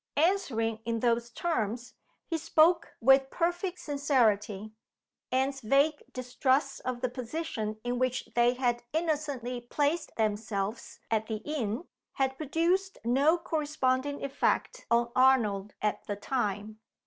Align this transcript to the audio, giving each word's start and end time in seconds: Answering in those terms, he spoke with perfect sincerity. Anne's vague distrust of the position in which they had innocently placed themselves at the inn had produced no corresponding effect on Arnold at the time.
Answering 0.17 0.79
in 0.83 0.99
those 1.01 1.29
terms, 1.29 1.93
he 2.25 2.39
spoke 2.39 2.95
with 3.01 3.29
perfect 3.29 3.77
sincerity. 3.77 4.71
Anne's 5.31 5.61
vague 5.61 6.01
distrust 6.11 6.81
of 6.83 7.01
the 7.01 7.07
position 7.07 7.79
in 7.83 7.99
which 7.99 8.25
they 8.33 8.55
had 8.55 8.81
innocently 8.93 9.61
placed 9.61 10.09
themselves 10.15 11.01
at 11.11 11.27
the 11.27 11.37
inn 11.45 11.87
had 12.13 12.35
produced 12.35 12.97
no 13.05 13.37
corresponding 13.37 14.23
effect 14.25 14.87
on 14.89 15.11
Arnold 15.15 15.75
at 15.83 16.07
the 16.07 16.15
time. 16.15 16.79